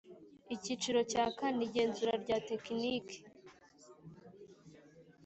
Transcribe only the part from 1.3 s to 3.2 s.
kane Igenzura rya tekiniki